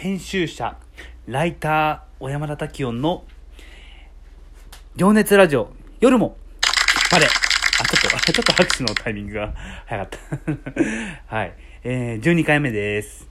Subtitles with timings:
[0.00, 0.78] 編集者、
[1.26, 3.22] ライター、小山田滝音の、
[4.96, 6.38] 情熱ラジオ、夜も、
[7.12, 7.26] まで。
[7.26, 7.28] あ、
[7.84, 9.52] ちょっと、あ ちょっと拍手のタイミングが
[9.84, 10.18] 早かっ
[11.28, 11.36] た。
[11.36, 11.52] はい。
[11.84, 13.28] えー、12回目です。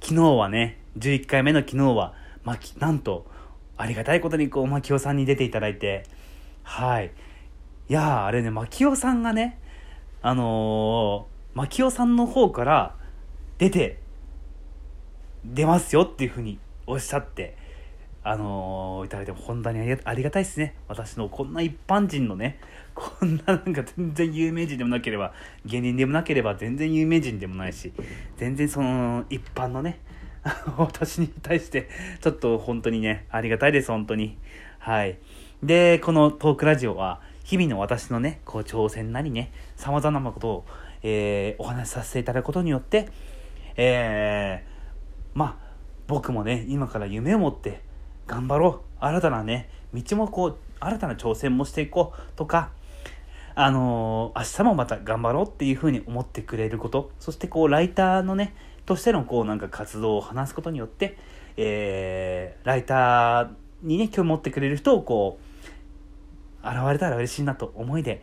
[0.00, 3.30] 昨日はね、11回目の昨日は、まき、なんと、
[3.76, 6.06] ありがたいことに、こう、まきおさんに出ていただいて、
[6.64, 7.12] はい。
[7.88, 9.60] いやー、あれね、まきおさんがね、
[10.22, 12.96] あのー、まきおさんの方から
[13.58, 14.01] 出て、
[15.44, 17.56] 出ますよっていうふうにおっしゃって、
[18.24, 20.74] あのーいただいて本当にありがたいですね。
[20.86, 22.58] 私のこんな一般人のね、
[22.94, 25.32] こんななんか全然有名人でもなければ、
[25.64, 27.92] 芸人でもなければ全然有名人でもないし、
[28.36, 29.98] 全然その一般のね、
[30.78, 31.88] 私に対して、
[32.20, 34.38] ちょっと本当にね、ありがたいです、本当に。
[34.78, 35.18] はい。
[35.62, 40.64] で、このトークラジオは、日々の私のね、こう挑戦なりね、様々なことを、
[41.02, 43.08] えーお話しさせていただくことによって、
[43.76, 44.71] えー
[45.34, 45.72] まあ、
[46.06, 47.82] 僕もね、今から夢を持って
[48.26, 48.80] 頑張ろう。
[49.00, 52.70] 新たなね、道もこう、新たな挑戦もしていこうとか、
[53.54, 58.54] あのー明日もまた頑張ろうっていうふうに思ってくれること、そしてこう、ライターのね、
[58.86, 61.18] としてのこう、なんか活動を話すことによって、
[61.56, 63.50] えーライター
[63.82, 65.38] にね、興味持ってくれる人をこ
[66.64, 68.22] う、現れたら嬉しいなと思いで、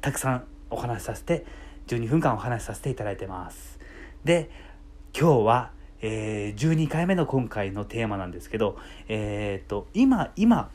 [0.00, 1.44] たくさんお話しさせて、
[1.88, 3.78] 12分間お話しさせていただいてます。
[4.24, 4.50] で、
[5.18, 5.73] 今日は、
[6.06, 8.76] えー12回目の今回のテーマなんですけど、
[9.08, 10.70] えーっと、今、今、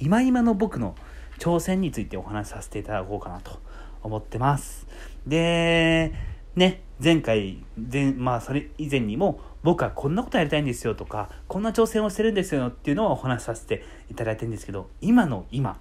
[0.00, 0.96] 今今の僕の
[1.38, 3.60] 挑戦についてお話しさせていただこうかなと
[4.02, 4.88] 思ってます。
[5.24, 6.12] で、
[6.56, 15.78] ね、前回、前、まあ、それ以前にも、僕はこんなことやりたいんですよとか、こんな挑戦をしてるんですよっていうのをお話しさせていただいてるんですけど、今の今、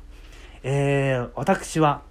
[0.62, 2.04] えー私は、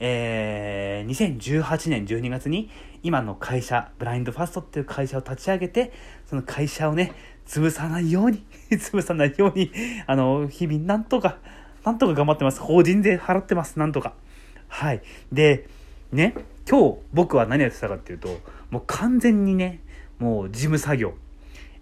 [0.00, 2.70] えー2018年12月に
[3.02, 5.92] 今の会社、ブラインドファストっていう会社を立ち上げて、
[6.26, 7.12] その会社をね、
[7.46, 8.42] 潰さないように、
[8.72, 9.70] 潰さないように、
[10.06, 11.38] あの、日々なんとか、
[11.84, 12.60] なんとか頑張ってます。
[12.60, 14.14] 法人税払ってます、なんとか。
[14.68, 15.02] はい。
[15.30, 15.68] で、
[16.12, 16.34] ね、
[16.68, 18.40] 今日僕は何やってたかっていうと、
[18.70, 19.80] もう完全にね、
[20.18, 21.14] もう事務作業。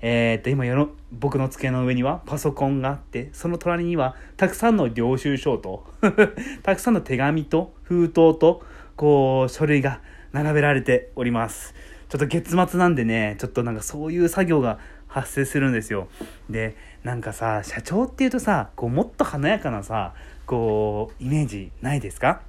[0.04, 5.86] えー、っと、今の、僕の机の上にはパソコンがあって、その隣にはたくさんの領収書と、
[6.64, 8.62] たくさんの手紙と封筒と、
[8.96, 10.00] こう、書類が
[10.32, 11.74] 並べられております。
[12.08, 16.08] ちょっと月末なんでね、ちょっとなんかそういう作業が発生するんですよ。
[16.50, 20.14] で、なんかさ、社長っていうとさ、こう、もっと華やかなさ、
[20.46, 22.40] こう、イメージないですか？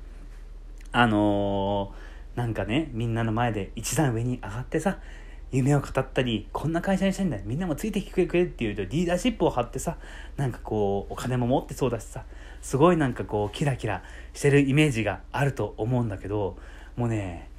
[0.92, 4.98] あのーなんかね、みんなの前で一段上に上がってさ、
[5.54, 7.38] 夢を語ったり、こんな会社にしたいんだ。
[7.46, 9.98] みんなもついてきてくれっていうと、リーダーシップを張ってさ、
[10.36, 12.26] なんかこう、お金も持ってそうだしさ、
[12.62, 14.02] すごいなんかこう、キラキラ
[14.34, 16.58] してるイメージがあると思うんだけど、
[16.96, 17.50] もうね、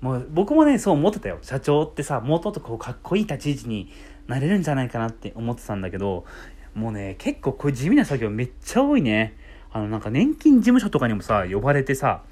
[0.00, 1.40] もう僕もね、そう思ってたよ。
[1.42, 3.92] 社長ってさ、もっとこう、かっこいい立ち位置に
[4.26, 6.24] なれるんじゃないかなって思ってたんだけど、
[6.74, 9.36] もうね、結構こういう地味な作業めっちゃ多いね。
[9.72, 12.22] あの、なんか年金事務所とかにもさ、呼ばれてさ、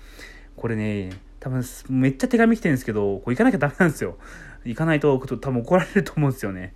[0.57, 1.11] これね、
[1.41, 4.17] 多分めっちゃ手紙来てるんですけど、こう行かなきゃダメなんですよ。
[4.65, 6.75] 行かないと多分怒られると思うんですよね。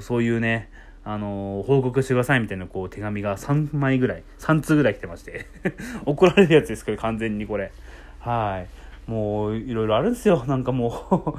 [0.00, 0.70] そういうね、
[1.04, 5.46] あの報告してくださいみたいなこう手紙が3枚ぐらい、3通ぐらい来てまして。
[6.06, 7.72] 怒られるやつですけど、完全にこれ。
[8.20, 8.64] は
[9.06, 9.10] い。
[9.10, 10.44] もう、いろいろあるんですよ。
[10.46, 11.38] なんかもう、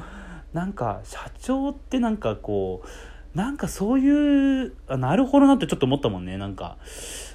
[0.56, 6.38] なんか、社長ってなんかこう、なんかそういう、あなるほどなってちょっと思ったもんね。
[6.38, 6.78] なんか、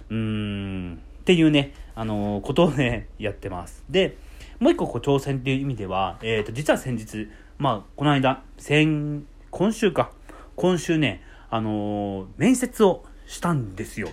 [0.08, 3.84] うーん、っていうね、あのことをね、やってます。
[3.90, 4.16] で、
[4.60, 7.28] もう一個こう挑戦っていう意味では、えっ、と、実は先日、
[7.60, 10.12] まあ、この間、先、今週か、
[10.56, 14.08] 今週ね、あのー面接をしたんですよ。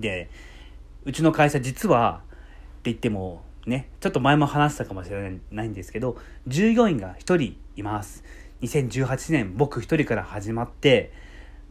[0.00, 0.28] で、
[1.04, 6.16] うちの会社実は、って言っても、ね、ちょっと前も話したかもしれないんですけど、
[6.48, 8.24] 従業員が一人います。
[8.62, 11.12] 2018年、僕一人から始まって、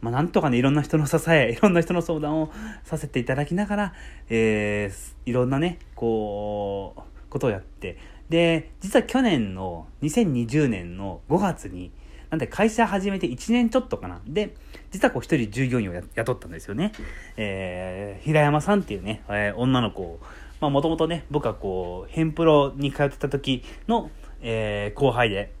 [0.00, 2.50] まあ、なんとかね、いろんな人の支え、いろんな人の相談を
[2.84, 3.92] させていただきながら、
[4.30, 7.98] えーいろんなね、こう、ことをやって、
[8.28, 11.90] で、実は去年の2020年の5月に、
[12.30, 14.20] なんで会社始めて1年ちょっとかな。
[14.26, 14.54] で、
[14.90, 16.92] 実はこう一人従業員を雇ったんですよね。
[17.36, 20.20] えー平山さんっていうね、えー女の子を、
[20.60, 24.10] まあもともとね、僕はこう、ヘンプロに通ってた時の、
[24.40, 25.52] えー後輩で、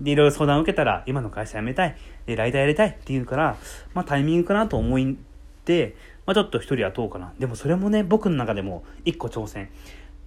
[0.00, 1.96] で、いろいろ相談を受けたら、今の会社辞めたい、
[2.26, 3.56] で、ライターやりたいって言うから、
[3.94, 5.14] まあタイミングかなと思っ
[5.64, 7.32] て、まあちょっと一人雇おうかな。
[7.38, 9.68] でもそれもね、僕の中でも一個挑戦。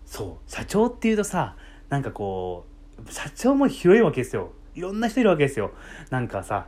[0.06, 1.56] そう、社長っていうとさ、
[1.90, 2.66] なんかこ
[3.06, 4.52] う、社長も広いわけですよ。
[4.74, 5.72] いろんな人いるわけですよ。
[6.10, 6.66] なんかさ、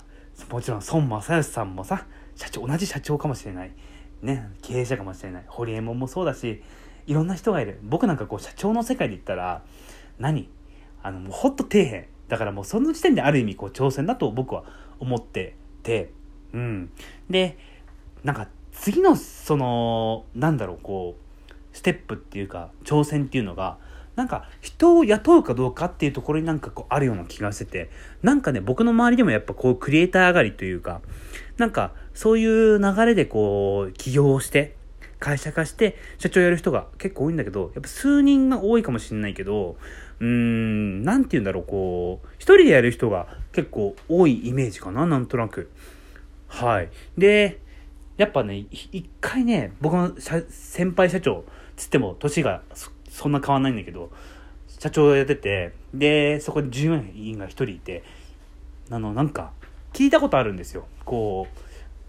[0.50, 2.06] もちろん孫正義さんもさ、
[2.36, 3.72] 社長、同じ社長かもしれない。
[4.22, 5.44] ね、経営者かもしれない。
[5.48, 6.62] 堀江門もそうだし、
[7.08, 7.80] いろんな人がいる。
[7.84, 9.64] 僕なんかこう、社長の世界で言ったら、
[10.19, 10.50] 何？
[11.04, 12.04] あの、もうほんと底辺。
[12.28, 14.66] だからもうその時点である意味こう挑戦だと僕は
[15.00, 16.12] 思ってて、
[16.54, 16.90] うん。
[17.30, 17.58] で、
[18.24, 23.78] なんか次のその、なんだろう、こう、ステップっていうか、挑戦っていうのが、
[24.18, 27.92] なんか人を雇うかどうかっていうところになんかこうあるような気がしてて、
[28.24, 31.02] なんかね、僕の周りでもやっぱこうクリエイター上がりというか、
[31.58, 34.75] なんかそういう流れでこう起業をして、
[35.19, 39.78] 会社化して社長やる人が結構多いんだけど、やっぱ数人が多いかもしれないけど、
[40.20, 45.70] うーん、なんて言うんだろう、こう、一人でやる人が結構多いイメージかな、なんとなく。
[46.48, 46.90] はい。
[47.18, 47.60] で、
[48.18, 50.13] やっぱね、一回ね、僕の
[50.50, 52.63] 先輩社長つっても年が
[53.18, 54.12] そんな変わんないんだけど、
[54.78, 58.04] 社長やってて、で、そこに従業員が一人いて、
[58.92, 59.54] あの、なんか、
[59.92, 60.86] 聞いたことあるんですよ。
[61.04, 61.60] こう、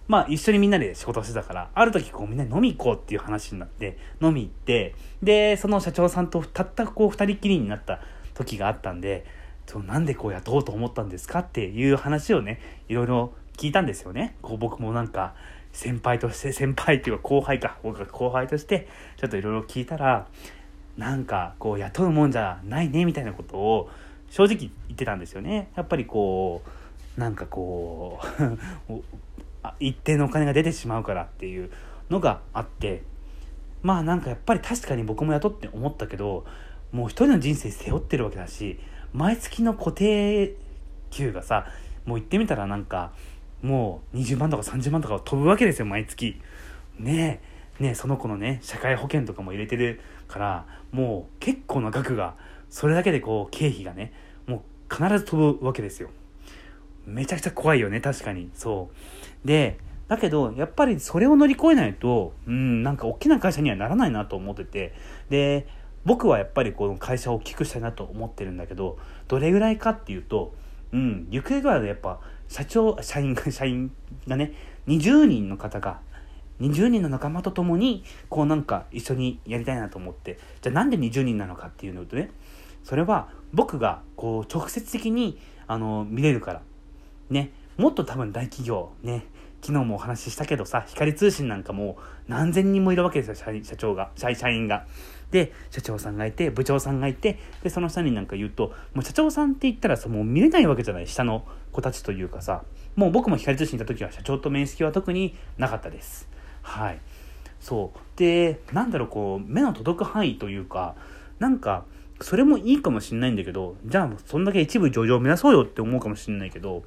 [0.06, 8.00] まあ一緒にみんなで仕事してたから、ある時こうみんなで飲み行こうっていう話になって、飲み行って、で、その社長さんとたったこう二人きりになった
[8.34, 9.24] 時があったんで、
[9.66, 14.36] そのなんでこう雇おうと思ったんですかっていう話をね、いろいろ聞いたんですよね。
[14.42, 15.34] こう僕もなんか、
[15.72, 20.26] 先輩として、先輩っていうか後輩か、僕が後輩として、ちょっといろいろ聞いたら、
[20.98, 23.88] なんかこう雇うもんじゃないねみたいなことを
[24.30, 25.70] 正直言ってたんですよね。
[25.76, 26.60] やっぱりこ
[27.16, 28.20] うなんかこ
[28.90, 28.92] う
[29.80, 31.70] 一定のお金が出てしまうからっていう
[32.10, 33.02] のがあって
[33.82, 36.44] まあなんかやっぱり確かに僕も雇って思ったけど
[36.90, 38.80] もう一人の人生背負ってるわけだし
[39.12, 40.54] 毎月の固定
[41.10, 41.66] 給がさ
[42.06, 43.12] もう言ってみたらなんか
[43.62, 46.40] もう20万とか30万とか飛ぶわけですよ毎月
[46.98, 52.34] ねえね、その子のね、社会保険とかも入れてるから、もう結構な額が、
[52.70, 54.12] それだけでこう、経費がね、
[54.46, 56.10] もう必ず飛ぶわけですよ。
[57.06, 58.50] めちゃくちゃ怖いよね、確かに。
[58.54, 58.90] そ
[59.44, 59.46] う。
[59.46, 59.78] で、
[60.08, 64.94] だけど、やっぱりそれを乗り越えないと、うん、なんか大きな会社にはならないなと思ってて、
[65.28, 65.66] で、
[66.04, 68.98] 僕はやっぱりこの会社を大きくしたいなと思ってるんだけど、
[69.28, 70.54] どれぐらいかっていうと、
[70.92, 73.90] うん、行方具合でやっぱ、社長、社員が、社員
[74.26, 74.52] がね、
[74.86, 76.00] 20人の方が
[76.60, 80.38] 20人の仲間と共にこうなんか一緒にやりたいなと思って。
[80.60, 82.30] じゃあなんで20人なのかっていうのとね
[82.82, 86.62] それは僕がこう直接的にあの見れるから。
[87.30, 87.52] ね。
[87.76, 89.26] もっと多分大企業ね。
[89.60, 94.10] 昨日もお話ししたけどさ光通信なんかも何千人もいるわけですよ社長が。
[94.16, 94.86] 社員が。
[95.30, 101.06] で社長さんがいて部長さんがいてでその下になんか言うともう社長さんって言ったらさもう見れないわけじゃない。
[101.06, 102.62] 下の子たちというかさ。
[102.96, 106.28] もう僕も光通信いた時は社長と面識は特になかったです。
[106.68, 107.00] はい。
[107.60, 107.98] そう。
[108.18, 110.94] で、なんだろう、こう、目の届く範囲というか、
[111.38, 111.84] なんか、
[112.20, 116.82] それもいいかもしんないんだけど、じゃあ、そんだけ一部上場を目指そうよって思うかもしんないけど、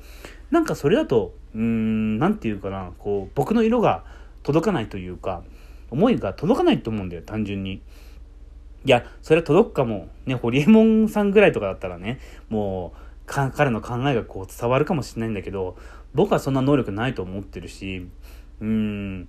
[0.52, 4.04] なんかそれだと、うーん、なんていうかな、こう、僕の色が
[4.44, 5.42] 届かないというか、
[5.90, 7.82] 思いが届かないと思うんだよ、単純に。
[8.86, 10.10] いや、それは届くかも。
[10.26, 12.20] ね、ホリエモンさんぐらいとかだったらね、
[12.50, 15.78] もう、彼の考えがこう伝わるかもしれないんだけど、
[16.14, 18.08] 僕はそんな能力ないと思ってるし、
[18.60, 19.28] うん、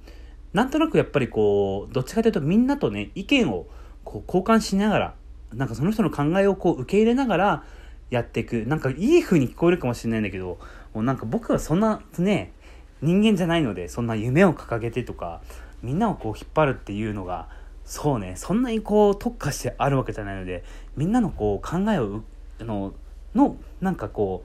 [0.52, 3.66] なんとなくやっぱりこう、どっちかというとみんなとね、意見を
[4.04, 5.14] こう交換しながら、
[5.54, 7.64] なんかその人の考えをこう受け入れながら
[8.10, 8.64] やっていく。
[8.66, 10.58] なんかいい風に聞こえるかもしれないんだけど、
[10.94, 12.52] もうなんか僕はそんなね、
[13.00, 15.40] 人間じゃないので、そんな夢を掲げてとか、
[15.82, 17.48] みんなをこう引っ張るっていうのが、
[17.84, 20.62] そうね、そんなにこう特化してあるわけじゃないので、
[20.96, 22.22] みんなのこう考えを、
[22.60, 22.92] の、
[23.34, 24.44] の、なんかこ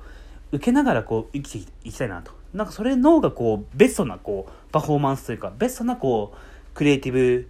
[0.52, 2.32] う、受けながらこう生きていきたいなと。
[2.58, 6.38] なんかそれの方がこう、ベストなこう、パフォーマンスというか、ベストなこう、
[6.74, 7.48] クリエイティブ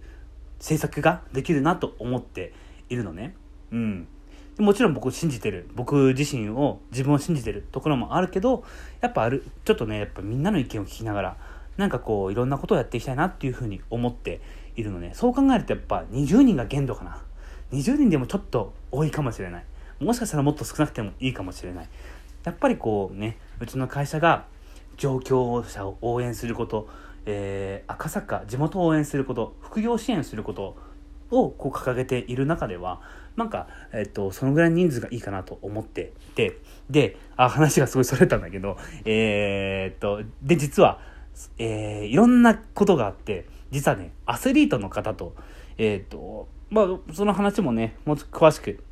[0.60, 2.52] 制作ができるなと思って
[2.90, 3.34] いるのね。
[3.72, 4.08] うん。
[4.58, 5.68] もちろん僕を信じてる。
[5.74, 8.64] 僕自身を、自分を信じてるところもあるけど、
[9.00, 11.36] やっぱある、ちょっとね、やっぱみんなの意見を聞きながら、
[11.78, 14.40] なんかこう、いろんなことをやっていきたいなっていうふうに思って
[14.76, 15.12] いるのね。
[15.14, 17.22] そう考えるとやっぱ20人が限度かな。
[17.72, 19.64] 20人でもちょっと多いかもしれない。
[20.00, 21.88] もしかしたらもっと少なくてもいいかもしれない。
[22.44, 24.46] やっぱりこうね、うちの会社が
[24.98, 26.88] 上京者を応援すること、
[27.24, 30.76] えー、赤坂地元を応援すること副業支援すること
[31.30, 33.00] をこう掲げている中では
[33.36, 36.58] なんか、えっと、そのぐらい人数がいいかなと思っていて
[36.90, 41.00] であ話がすごいそれたんだけどえー、っとで実は、
[41.58, 45.34] えー、いろんなことがあって実はねアスリートの方と
[45.76, 48.82] えー、っとまあその話もねもう詳しく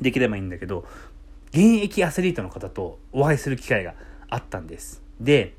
[0.00, 0.86] できればいいんだけど
[1.52, 3.94] 現役アスリートの方とお会いする機会が
[4.30, 5.09] あったんです。
[5.20, 5.54] で、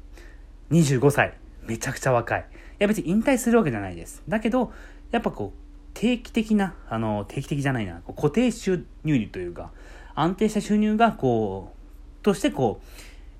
[0.71, 1.33] 25歳。
[1.67, 2.39] めちゃくちゃ若い。
[2.41, 2.43] い
[2.79, 4.23] や別に引退するわけじゃないです。
[4.27, 4.73] だけど、
[5.11, 5.61] やっぱこう、
[5.93, 9.71] 定期的な、あの、定期的じゃないな、固定収入というか、
[10.15, 11.73] 安定した収入が、こ
[12.21, 12.85] う、としてこう、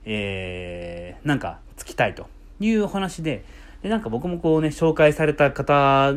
[0.06, 2.28] えー、なんか、つきたいと
[2.60, 3.44] いうお話で、
[3.82, 6.14] で、なんか僕もこうね、紹介された方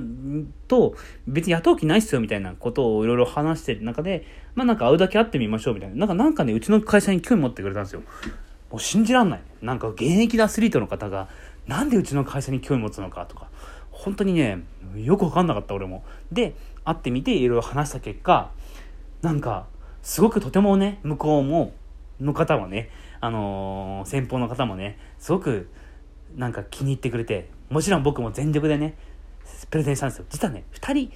[0.68, 0.94] と、
[1.26, 5.96] 別に雇う気ないっすよみたいなことをいろいろ話してる中で、まあなんか会うだけ会ってみましょうみたいな。
[5.96, 8.02] なんかなんかね、うちの会社に興味持ってくれたんですよ。
[8.74, 9.42] もう信じらんない。
[9.62, 11.28] なんか現役のアスリートの方が、
[11.68, 13.48] なんでうちの会社に興味持つのかとか、
[13.92, 14.64] 本当にね、
[14.96, 16.02] よくわかんなかった俺も。
[16.32, 18.50] で、会ってみていろいろ話した結果、
[19.22, 19.66] なんか、
[20.02, 21.72] すごくとてもね、向こうも、
[22.20, 22.90] の方もね、
[23.20, 25.68] あのー、先方の方もね、すごく、
[26.34, 28.96] なんか気に入ってくれて、もちろん僕も全力でね、
[29.70, 30.24] プレゼンしたんですよ。
[30.30, 31.12] 実はね、二人、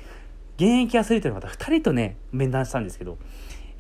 [0.58, 3.18] 現役アスリートの方二人とね、面談したんですけど、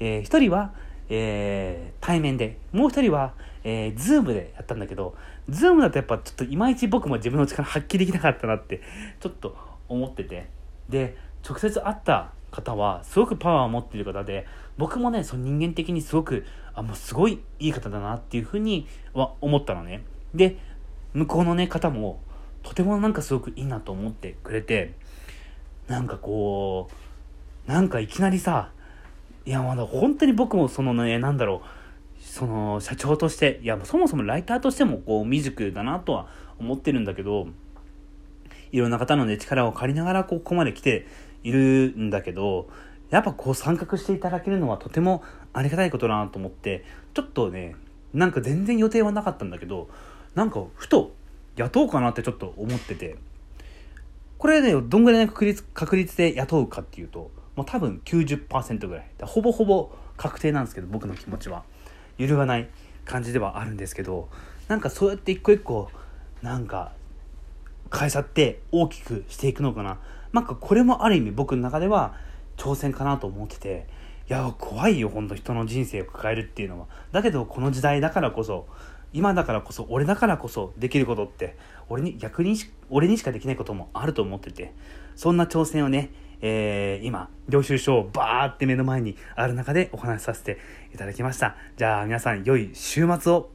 [0.00, 0.74] えー、一人は、
[1.08, 3.34] えー、対面で、もう一人は、
[3.64, 5.14] えー、ズームでやったんだけど、
[5.48, 8.82] ズームだとやっぱちょっといまいち僕も自分の力発揮できなかったなって、
[9.20, 9.56] ちょっと
[9.88, 10.48] 思ってて。
[10.88, 11.16] で、
[11.48, 14.46] 直接会った方は、すごくパワーを持っている方で、
[14.76, 20.02] 僕もね、その人間的にすごく、あ、もうすごいいい方だなっていうふうには思ったのね。
[20.34, 20.56] で、
[21.14, 22.20] 向こうのね、方も、
[22.62, 24.94] とてもなんかすごくいいなと思ってくれて、
[25.88, 26.88] なんかこ
[27.66, 28.70] う、なんかいきなりさ、
[29.48, 36.28] いや、まだ本当に僕もそのね、なんだろう、その社長として、いや、そもそもライターとしてもこう未熟だなとは
[36.58, 37.48] 思ってるんだけど、
[38.72, 41.06] いろんな方のね、力を借りながらここまで来て
[41.44, 42.68] いるんだけど、
[43.08, 45.24] やっぱこう参画していただけるのはとても
[45.54, 47.74] ありがたいことだなと思って、ちょっとね、
[48.12, 49.88] なんか全然予定はなかったんだけど、
[50.34, 51.14] なんかふと
[51.56, 53.16] 雇うかなってちょっと思ってて、
[54.36, 59.10] これね、どんぐらいの確率確率で雇うかっていうと、もう多分90%ぐらい。
[59.22, 61.64] ほぼほぼ確定なんですけど、僕の気持ちは。
[62.16, 62.68] 揺るがない
[63.04, 64.28] 感じではあるんですけど、
[64.68, 65.90] なんかそうやって一個一個、
[66.40, 66.92] なんか、
[67.90, 69.98] 会社って大きくしていくのかな。
[70.32, 72.14] なんかこれもある意味僕の中では
[72.56, 73.88] 挑戦かなと思ってて、
[74.30, 76.86] いや、怖いよ、ほんと人の人生を抱えるっていうのは。
[77.10, 78.68] だけど、この時代だからこそ、
[79.12, 81.56] 今だからこそ、俺だからこそできることって、
[81.88, 82.54] 俺に、逆に
[82.88, 84.74] 俺にしかできないこともあると思ってて、
[85.16, 90.58] そんな挑戦をね、えー、今、領収書をバーって目の前にある中でお話しさせて
[90.94, 91.56] いただきました。
[91.76, 93.50] じゃあ皆さん、良い週末を